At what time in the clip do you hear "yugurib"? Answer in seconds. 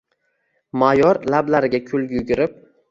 2.21-2.63